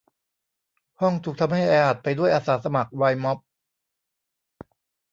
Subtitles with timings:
[1.01, 3.39] ห้องถูกทำให้แออัดไปด้วยอาสาสมัคร ไวด์ม๊อบ